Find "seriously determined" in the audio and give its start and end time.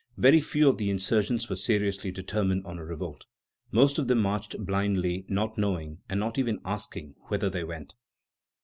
1.55-2.65